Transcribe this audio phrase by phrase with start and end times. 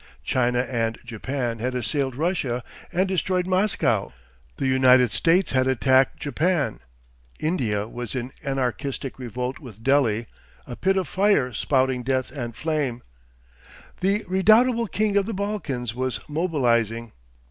[0.23, 4.11] China and Japan had assailed Russia and destroyed Moscow,
[4.57, 6.79] the United States had attacked Japan,
[7.39, 10.25] India was in anarchistic revolt with Delhi
[10.65, 13.03] a pit of fire spouting death and flame;
[13.99, 17.11] the redoubtable King of the Balkans was mobilising.